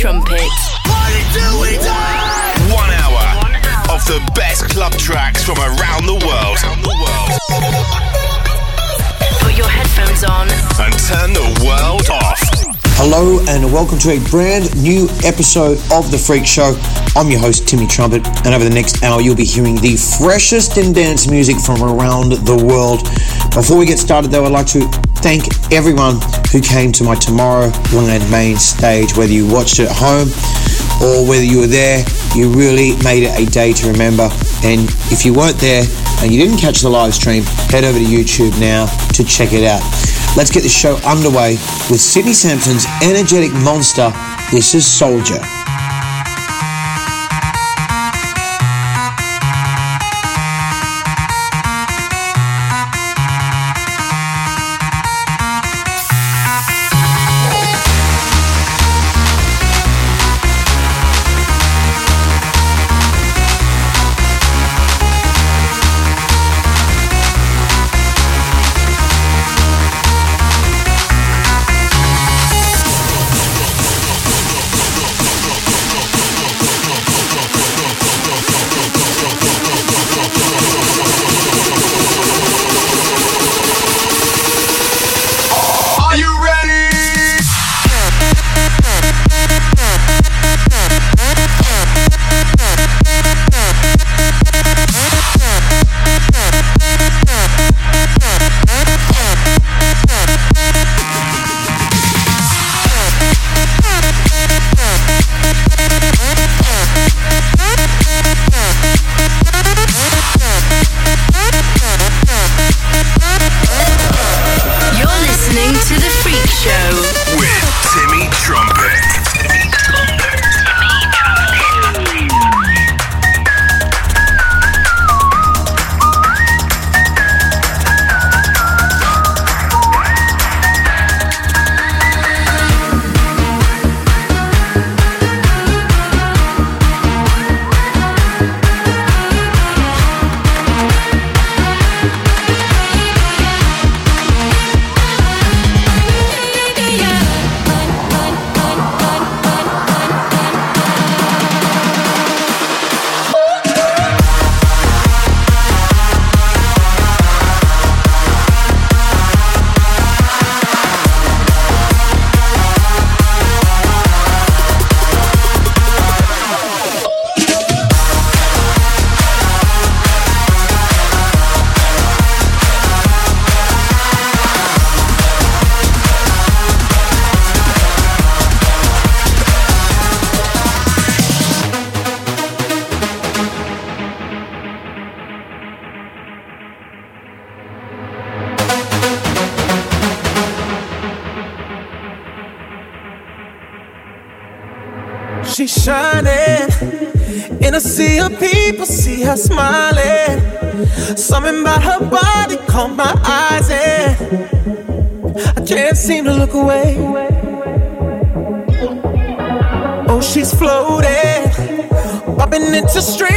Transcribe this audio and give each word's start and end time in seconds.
Trumpet. 0.00 0.40
One 2.72 2.90
hour 3.04 3.24
of 3.92 4.02
the 4.06 4.32
best 4.34 4.64
club 4.70 4.92
tracks 4.92 5.44
from 5.44 5.58
around 5.58 6.06
the 6.06 6.16
world. 6.24 6.56
Put 9.40 9.58
your 9.58 9.68
headphones 9.68 10.24
on 10.24 10.48
and 10.80 10.94
turn 11.04 11.34
the 11.34 11.44
world 11.66 12.08
off. 12.08 12.40
Hello 12.96 13.44
and 13.46 13.70
welcome 13.70 13.98
to 13.98 14.12
a 14.12 14.30
brand 14.30 14.74
new 14.82 15.06
episode 15.22 15.76
of 15.92 16.10
The 16.10 16.16
Freak 16.16 16.46
Show. 16.46 16.80
I'm 17.14 17.28
your 17.28 17.40
host, 17.40 17.68
Timmy 17.68 17.86
Trumpet, 17.86 18.26
and 18.46 18.54
over 18.54 18.64
the 18.64 18.74
next 18.74 19.02
hour, 19.02 19.20
you'll 19.20 19.36
be 19.36 19.44
hearing 19.44 19.74
the 19.76 19.98
freshest 20.18 20.78
in 20.78 20.94
dance 20.94 21.28
music 21.28 21.58
from 21.58 21.82
around 21.82 22.32
the 22.32 22.56
world. 22.56 23.02
Before 23.52 23.76
we 23.76 23.84
get 23.84 23.98
started, 23.98 24.30
though, 24.30 24.46
I'd 24.46 24.52
like 24.52 24.68
to 24.68 24.80
thank 25.20 25.44
everyone 25.70 26.20
who 26.52 26.60
came 26.60 26.92
to 26.92 27.04
my 27.04 27.14
Tomorrow 27.14 27.70
Tomorrowland 27.70 28.30
main 28.30 28.56
stage, 28.56 29.16
whether 29.16 29.32
you 29.32 29.46
watched 29.46 29.78
it 29.78 29.88
at 29.88 29.96
home 29.96 30.28
or 31.02 31.26
whether 31.26 31.44
you 31.44 31.60
were 31.60 31.66
there, 31.66 32.04
you 32.34 32.50
really 32.50 32.96
made 33.02 33.22
it 33.22 33.38
a 33.38 33.50
day 33.50 33.72
to 33.72 33.90
remember. 33.90 34.28
And 34.64 34.88
if 35.10 35.24
you 35.24 35.32
weren't 35.32 35.58
there 35.58 35.84
and 36.22 36.32
you 36.32 36.38
didn't 36.38 36.58
catch 36.58 36.80
the 36.80 36.90
live 36.90 37.14
stream, 37.14 37.44
head 37.70 37.84
over 37.84 37.98
to 37.98 38.04
YouTube 38.04 38.58
now 38.60 38.86
to 39.14 39.24
check 39.24 39.52
it 39.52 39.64
out. 39.64 39.82
Let's 40.36 40.50
get 40.50 40.62
the 40.62 40.68
show 40.68 40.96
underway 41.06 41.52
with 41.90 42.00
Sidney 42.00 42.34
Samson's 42.34 42.86
energetic 43.02 43.52
monster. 43.52 44.12
This 44.50 44.74
is 44.74 44.86
Soldier. 44.86 45.40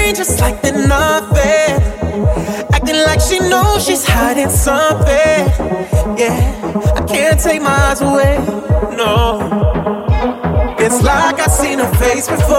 Into 0.03 0.25
strangers 0.25 0.41
like 0.41 0.61
they're 0.61 0.87
nothing. 0.87 1.81
Acting 2.73 3.01
like 3.05 3.21
she 3.21 3.39
knows 3.39 3.85
she's 3.85 4.05
hiding 4.05 4.49
something. 4.49 5.47
Yeah, 6.17 6.95
I 6.95 7.01
can't 7.07 7.39
take 7.39 7.61
my 7.61 7.69
eyes 7.69 8.01
away. 8.01 8.37
No. 8.95 9.39
It's 10.79 11.01
like 11.01 11.39
I've 11.39 11.51
seen 11.51 11.79
her 11.79 11.93
face 11.95 12.27
before. 12.27 12.57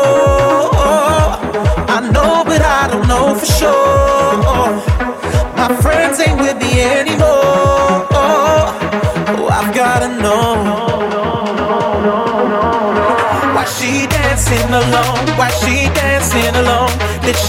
I 1.97 2.00
know, 2.12 2.43
but 2.44 2.62
I 2.62 2.88
don't 2.91 3.06
know 3.06 3.34
for 3.34 3.47
sure. 3.47 3.75
My 5.56 5.69
friends 5.82 6.21
ain't 6.21 6.41
with 6.41 6.56
me 6.59 6.81
anymore. 6.81 7.23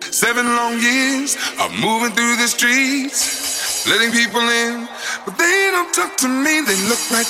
Seven 0.00 0.44
long 0.44 0.78
years 0.78 1.36
of 1.60 1.72
moving 1.80 2.12
through 2.12 2.36
the 2.36 2.46
streets, 2.46 3.86
letting 3.88 4.12
people 4.12 4.40
in, 4.40 4.86
but 5.24 5.38
they 5.38 5.70
don't 5.72 5.92
talk 5.94 6.16
to 6.18 6.28
me. 6.28 6.60
They 6.60 6.76
look 6.88 7.00
like 7.10 7.26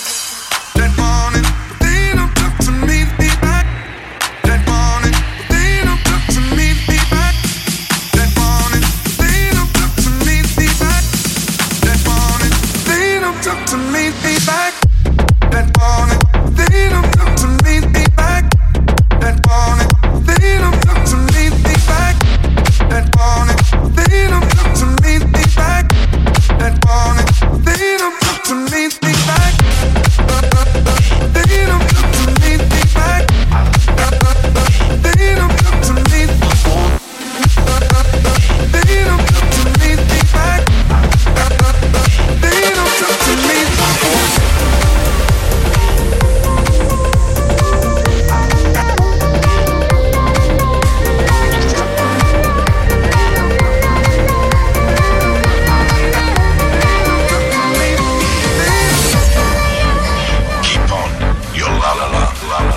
Love 62.48 62.71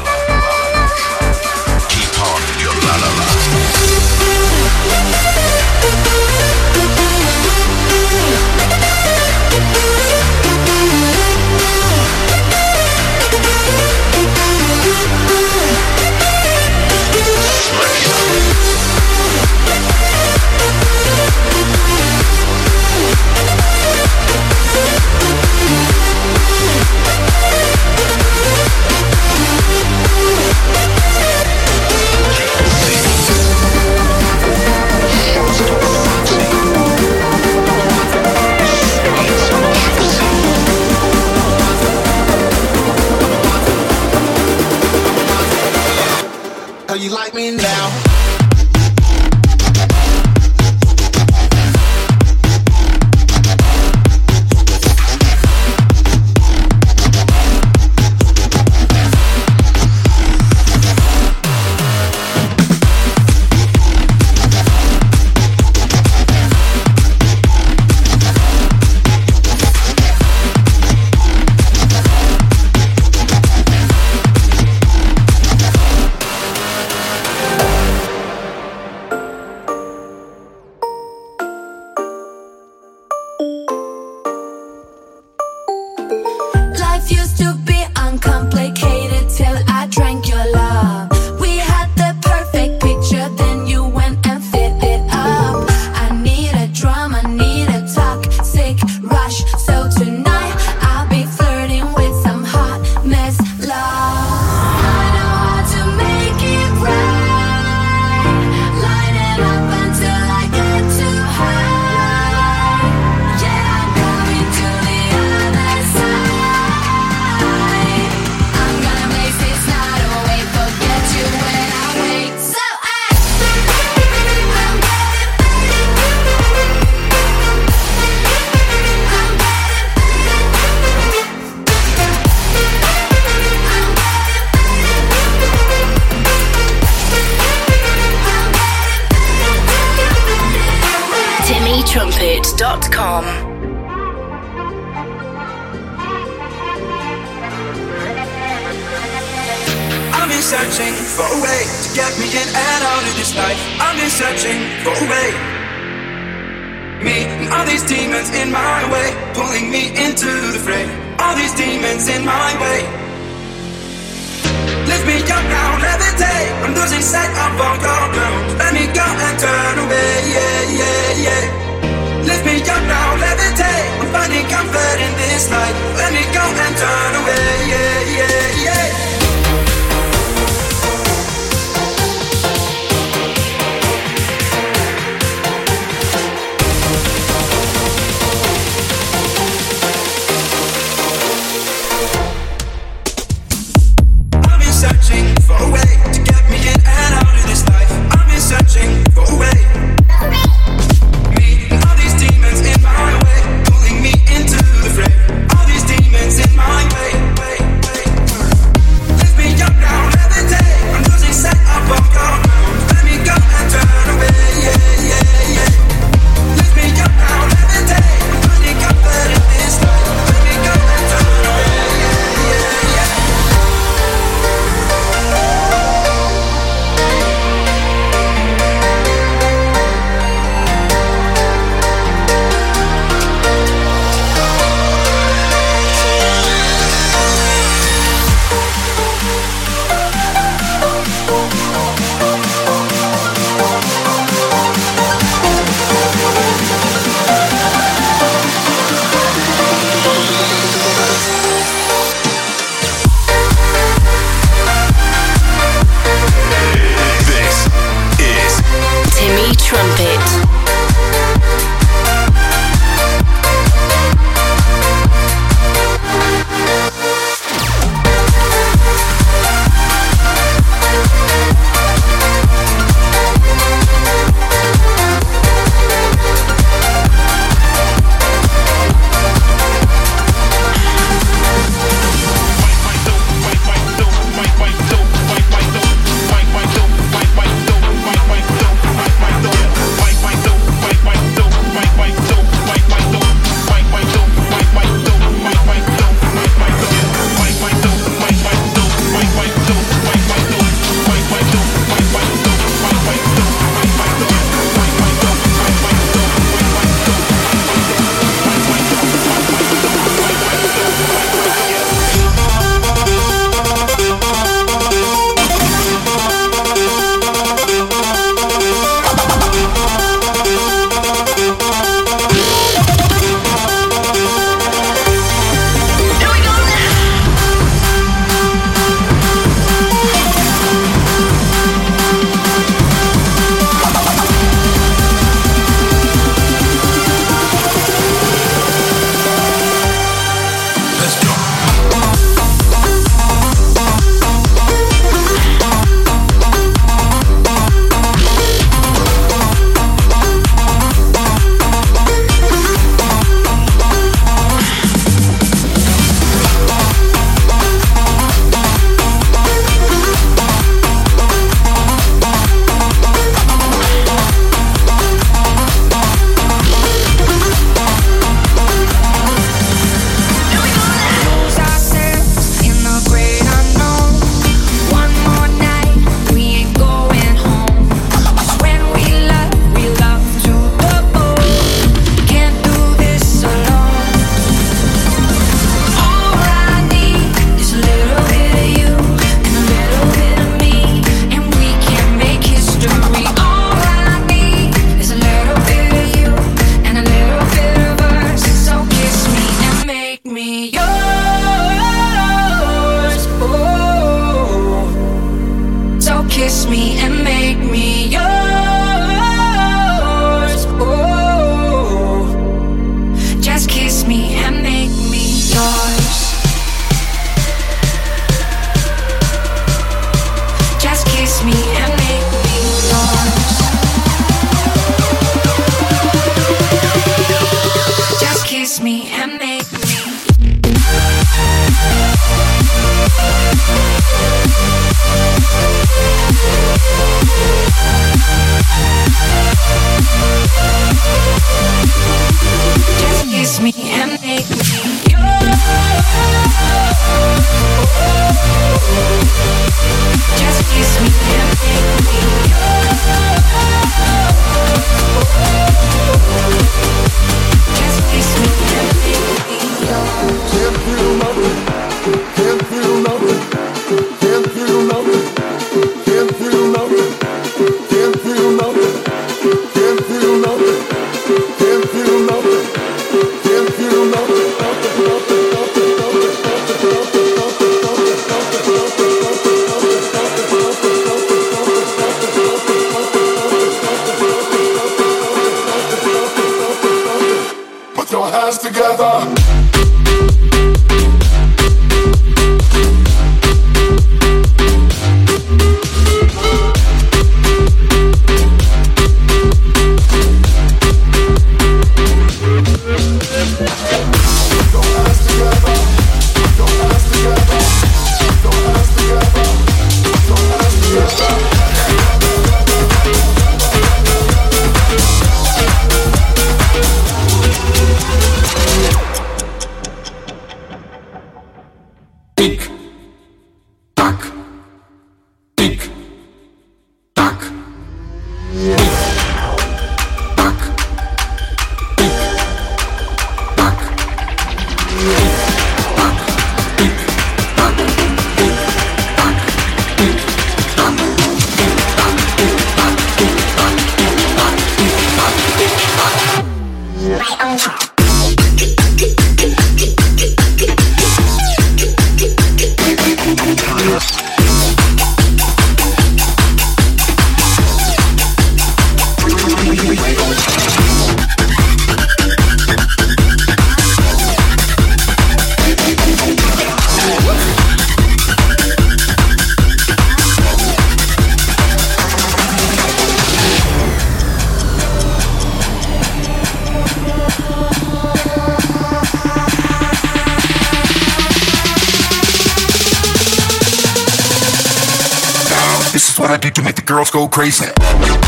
ready 586.35 586.51
to 586.51 586.61
make 586.61 586.75
the 586.75 586.81
girls 586.81 587.09
go 587.11 587.29
crazy. 587.29 588.24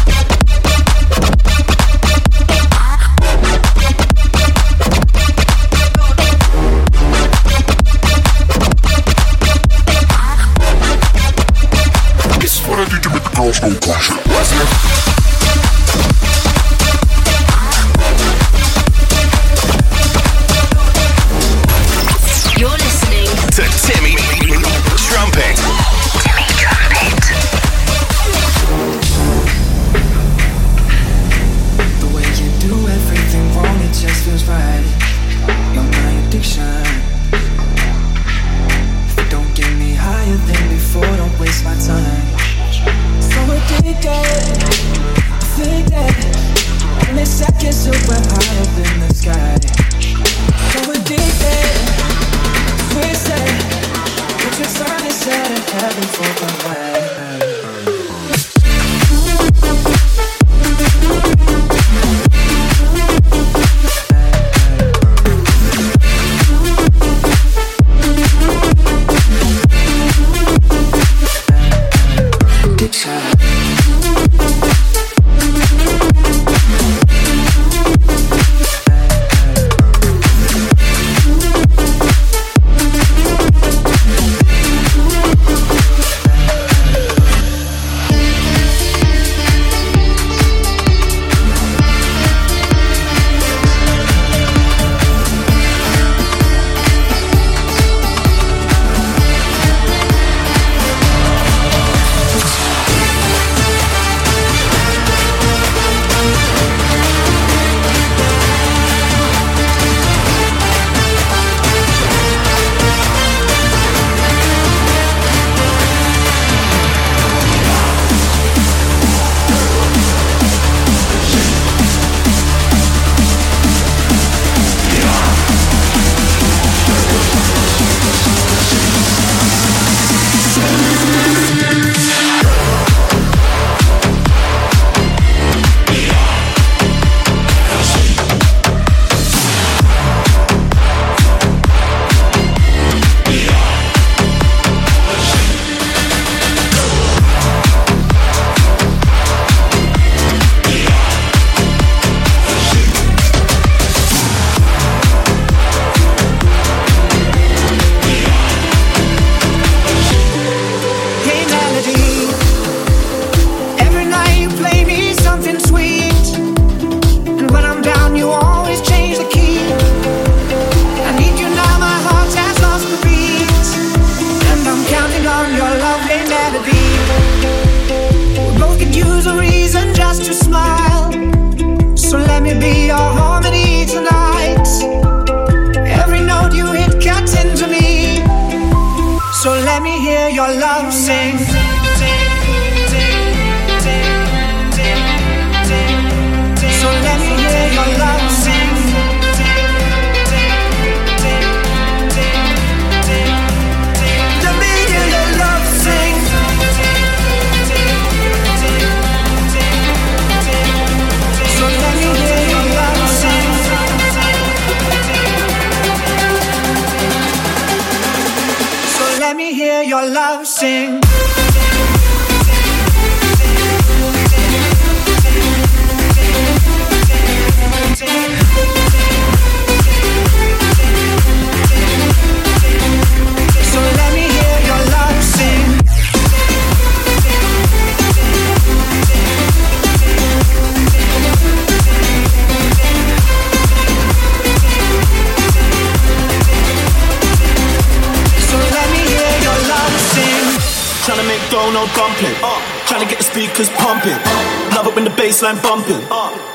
Bassline 255.47 255.61
bumping. 255.61 256.01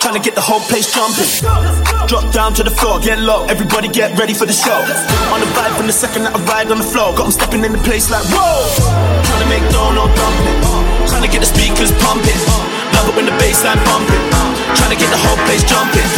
Trying 0.00 0.14
to 0.14 0.20
get 0.20 0.35
the 0.35 0.40
whole 0.40 0.61
place 0.61 0.92
jumping. 0.92 1.26
Drop 2.09 2.33
down 2.33 2.52
to 2.55 2.62
the 2.62 2.70
floor, 2.70 3.00
get 3.00 3.18
low. 3.18 3.44
Everybody 3.46 3.88
get 3.88 4.16
ready 4.18 4.35
for 4.35 4.46
the 4.46 4.52
show. 4.52 4.76
On 5.33 5.40
the 5.40 5.46
vibe 5.57 5.74
from 5.76 5.87
the 5.87 5.92
second 5.92 6.24
that 6.24 6.35
I 6.35 6.38
ride 6.44 6.70
on 6.70 6.78
the 6.78 6.85
floor. 6.85 7.14
Got 7.14 7.26
'em 7.26 7.33
stepping 7.33 7.64
in 7.64 7.72
the 7.72 7.78
place 7.78 8.11
like 8.11 8.24
whoa. 8.28 8.68
Tryna 9.24 9.48
make 9.48 9.64
dough, 9.70 9.92
no 9.92 10.09
dumpling. 10.18 10.61
Uh, 10.64 10.83
tryna 11.09 11.31
get 11.31 11.40
the 11.40 11.46
speakers 11.46 11.92
pumping. 12.05 12.38
Love 12.94 13.09
it 13.09 13.14
when 13.16 13.26
the 13.26 13.33
bassline 13.40 13.81
bumping. 13.88 14.22
Uh, 14.33 14.52
tryna 14.76 14.96
get 14.98 15.11
the 15.11 15.18
whole 15.24 15.38
place 15.46 15.64
jumping. 15.64 16.09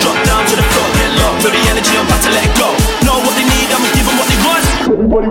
Drop 0.00 0.16
down 0.24 0.46
to 0.46 0.56
the 0.56 0.62
floor, 0.72 0.88
get 0.96 1.10
low. 1.20 1.32
Feel 1.42 1.52
the 1.52 1.62
energy, 1.68 1.96
I'm 1.98 2.06
about 2.06 2.22
to 2.22 2.30
let 2.30 2.44
it 2.48 2.54
go. 2.56 2.68
Know 3.04 3.18
what 3.24 3.34
they 3.36 3.44
need, 3.44 3.68
I'ma 3.74 3.88
give 3.96 4.08
'em 4.08 4.16
what 4.20 4.28
they 4.30 4.38
want. 4.46 4.64
Everybody 4.88 5.28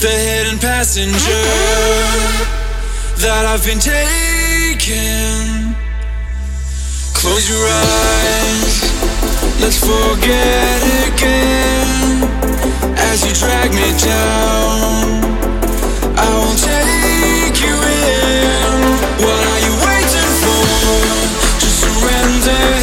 the 0.00 0.08
hidden 0.08 0.58
passenger 0.58 1.44
that 3.20 3.44
I've 3.44 3.62
been 3.66 3.78
taking. 3.78 5.76
Close 7.12 7.44
your 7.52 7.60
eyes, 7.68 8.80
let's 9.60 9.76
forget 9.76 10.80
again. 11.04 12.24
As 12.96 13.26
you 13.28 13.32
drag 13.36 13.76
me 13.76 13.92
down, 14.00 15.20
I 16.16 16.28
will 16.32 16.56
take 16.56 17.60
you 17.60 17.76
in. 17.76 18.80
What 19.20 19.42
are 19.52 19.60
you 19.68 19.74
waiting 19.84 20.32
for? 20.40 20.64
Just 21.60 21.76
surrender 21.84 22.79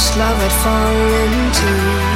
first 0.00 0.16
love 0.16 0.40
I'd 0.40 0.52
fallen 0.62 1.32
into. 1.44 2.09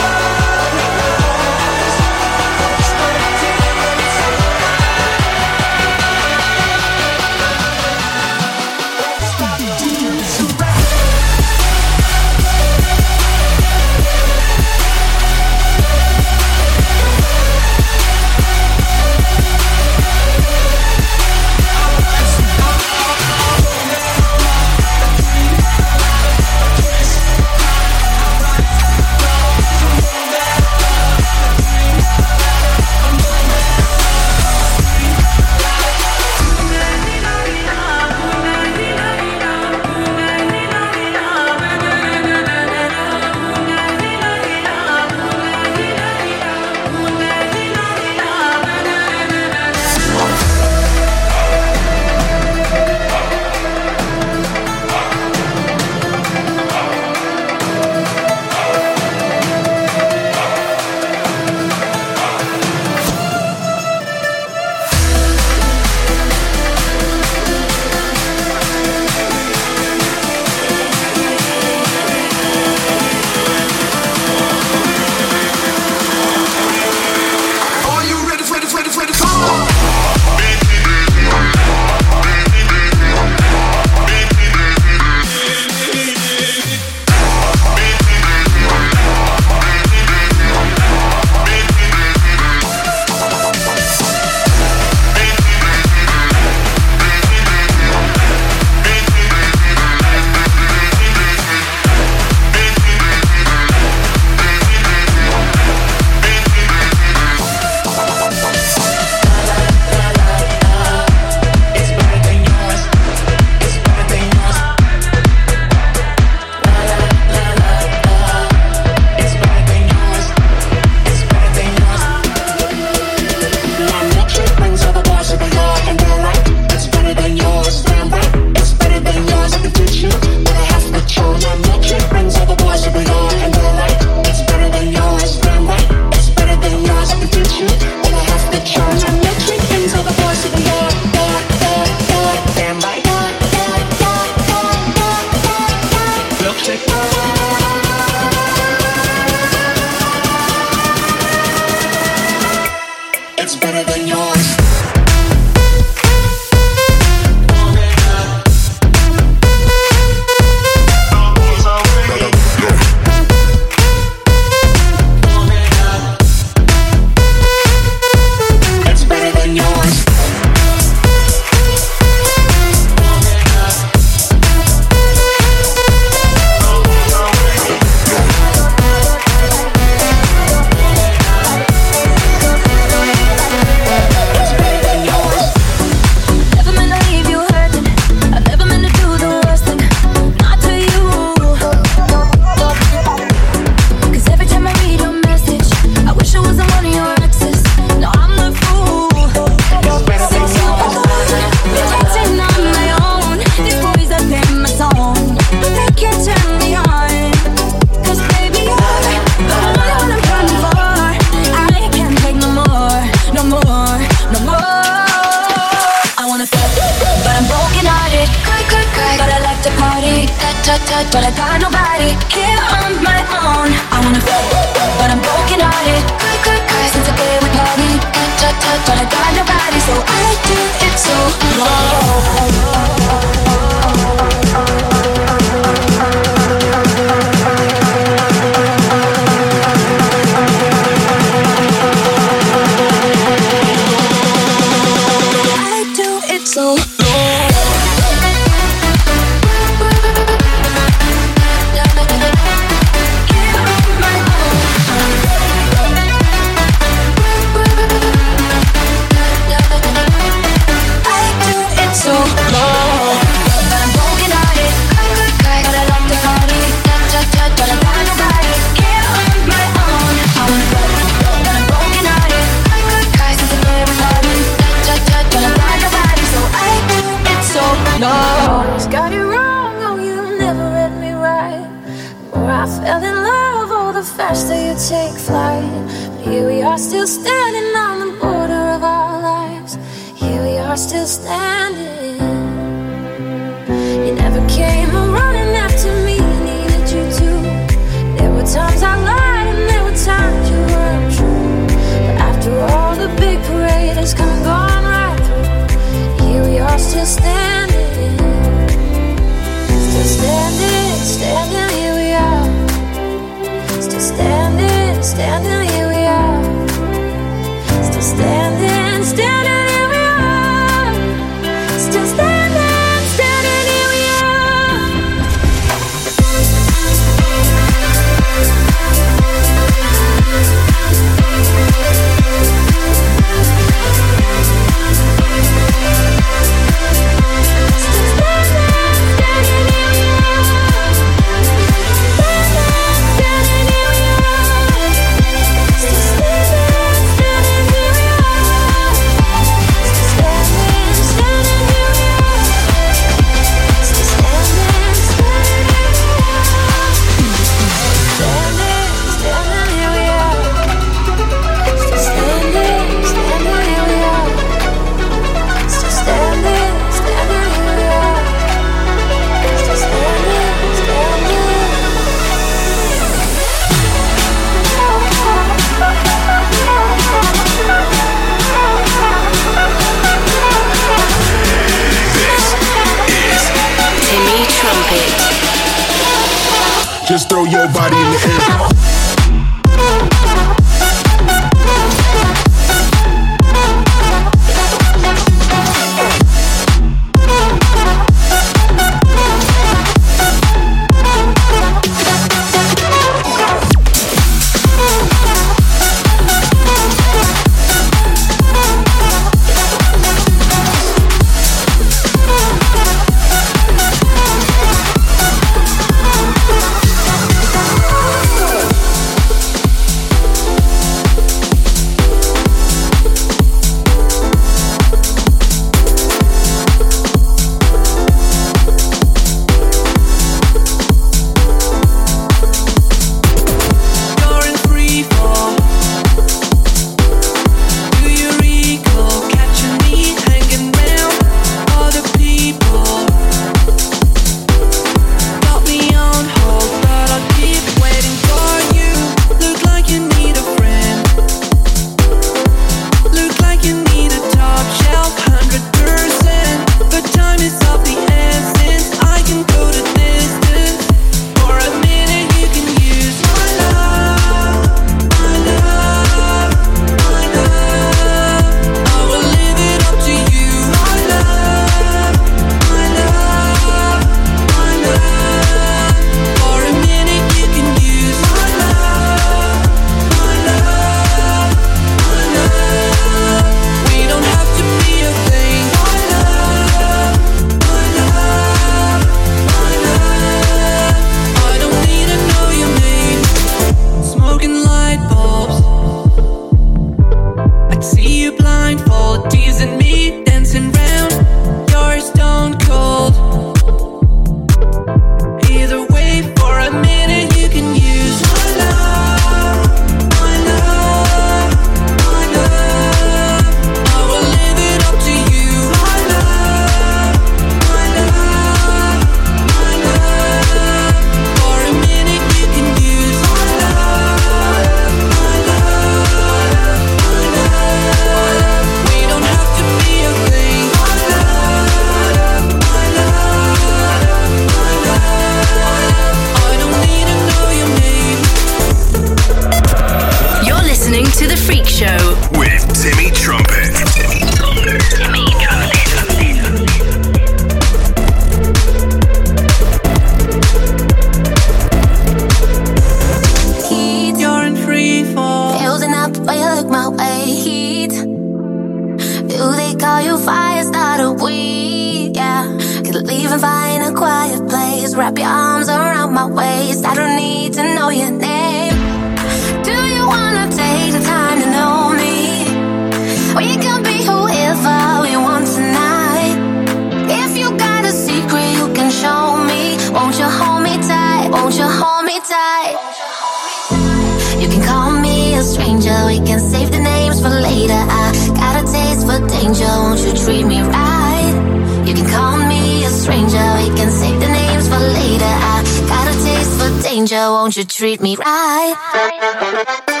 angel, 589.51 589.67
won't 589.67 589.99
you 589.99 590.13
treat 590.13 590.45
me 590.45 590.61
right? 590.61 591.83
You 591.85 591.93
can 591.93 592.09
call 592.09 592.37
me 592.47 592.85
a 592.85 592.89
stranger, 592.89 593.47
we 593.59 593.67
can 593.75 593.91
save 593.91 594.19
the 594.19 594.27
names 594.27 594.67
for 594.67 594.79
later. 594.79 595.25
I 595.25 595.63
got 595.89 596.07
a 596.07 596.15
taste 596.23 596.53
for 596.59 596.89
danger, 596.89 597.15
won't 597.15 597.57
you 597.57 597.65
treat 597.65 598.01
me 598.01 598.15
right? 598.15 600.00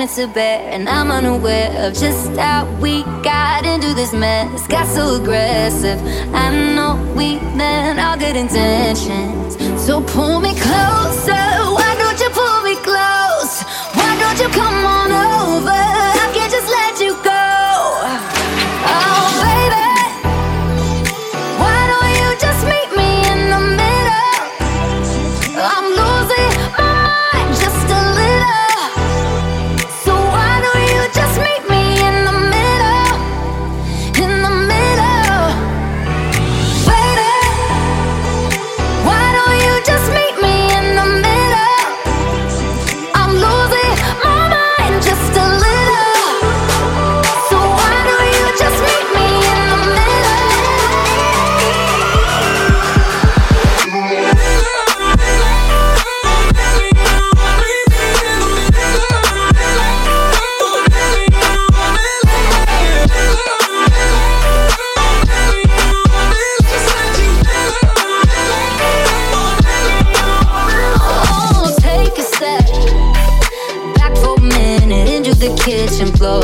It's 0.00 0.14
to 0.14 0.28
bear, 0.28 0.60
and 0.70 0.88
I'm 0.88 1.10
unaware 1.10 1.70
of 1.84 1.92
just 1.92 2.30
how 2.36 2.66
we 2.80 3.02
got 3.24 3.66
into 3.66 3.94
this 3.94 4.12
mess. 4.12 4.64
Got 4.68 4.86
so 4.86 5.20
aggressive. 5.20 5.98
I 6.32 6.54
know 6.76 6.94
we 7.16 7.40
meant 7.56 7.98
all 7.98 8.16
good 8.16 8.36
intentions. 8.36 9.56
So 9.84 10.00
pull 10.00 10.40
me 10.40 10.54
closer. 10.54 11.44
Why 11.78 11.96
don't 11.98 12.20
you 12.20 12.30
pull 12.30 12.62
me 12.62 12.76
close? 12.76 13.62
Why 13.98 14.10
don't 14.20 14.38
you 14.38 14.48
come 14.54 14.84
on 14.84 15.10
over? 15.10 15.97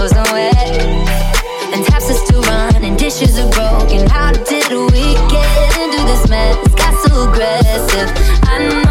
frozen 0.08 0.32
wet. 0.34 0.54
And 1.72 1.84
taps 1.86 2.10
is 2.10 2.22
to 2.28 2.38
run, 2.40 2.84
and 2.84 2.98
dishes 2.98 3.38
are 3.38 3.50
broken. 3.50 4.06
How 4.06 4.32
did 4.32 4.70
we 4.70 5.14
get 5.30 5.78
into 5.78 6.04
this 6.04 6.28
mess? 6.28 6.56
Got 6.74 6.94
so 7.06 7.30
aggressive. 7.30 8.10
I 8.44 8.58
know 8.68 8.83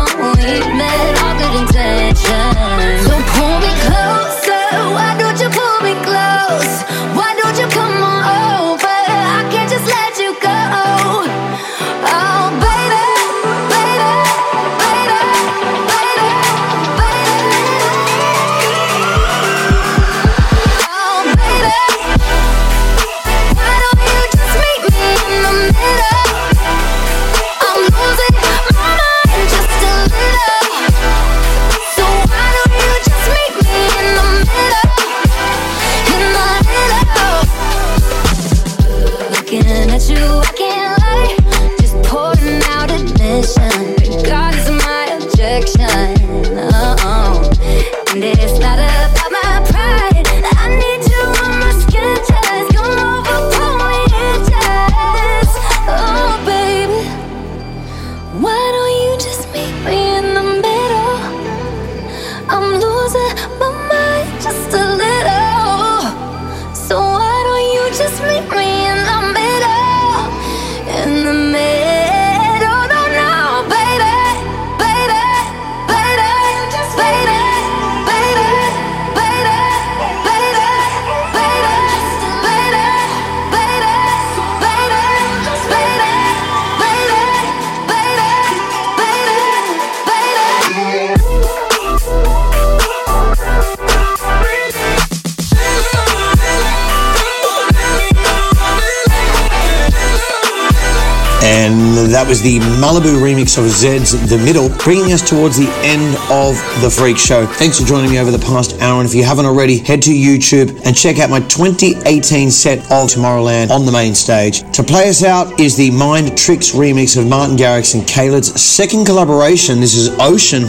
was 102.34 102.42
the 102.42 102.58
Malibu 102.82 103.22
remix 103.22 103.60
of 103.60 103.66
Zedd's 103.66 104.12
The 104.28 104.40
Middle, 104.40 104.68
bringing 104.84 105.14
us 105.14 105.22
towards 105.22 105.56
the 105.56 105.70
end 105.84 106.16
of 106.32 106.56
the 106.82 106.90
Freak 106.90 107.16
Show. 107.16 107.46
Thanks 107.46 107.80
for 107.80 107.86
joining 107.86 108.10
me 108.10 108.18
over 108.18 108.32
the 108.32 108.40
past 108.40 108.82
hour, 108.82 109.00
and 109.00 109.08
if 109.08 109.14
you 109.14 109.24
haven't 109.24 109.46
already, 109.46 109.78
head 109.78 110.02
to 110.02 110.10
YouTube 110.10 110.84
and 110.84 110.98
check 110.98 111.20
out 111.20 111.30
my 111.30 111.42
2018 111.42 112.50
set 112.50 112.80
of 112.92 113.08
Tomorrowland 113.08 113.70
on 113.70 113.86
the 113.86 113.92
main 113.92 114.16
stage. 114.16 114.64
To 114.72 114.82
play 114.82 115.10
us 115.10 115.24
out 115.24 115.60
is 115.60 115.78
the 115.78 115.92
Mind 115.92 116.36
Tricks 116.36 116.72
remix 116.72 117.22
of 117.22 117.28
Martin 117.28 117.56
Garrix 117.56 117.94
and 117.94 118.02
Khalid's 118.08 118.60
second 118.60 119.06
collaboration. 119.06 119.80
This 119.80 119.94
is 119.94 120.10
Ocean 120.20 120.64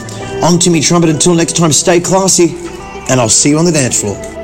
on 0.45 0.59
Timmy 0.59 0.83
Trumpet. 0.83 1.09
Until 1.09 1.35
next 1.35 1.57
time, 1.57 1.73
stay 1.73 1.99
classy, 1.99 2.57
and 3.09 3.19
I'll 3.19 3.31
see 3.31 3.49
you 3.49 3.59
on 3.59 3.65
the 3.65 3.73
dance 3.73 4.03
floor. 4.03 4.44